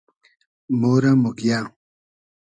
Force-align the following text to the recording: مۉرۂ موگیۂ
مۉرۂ 0.79 1.11
موگیۂ 1.23 1.59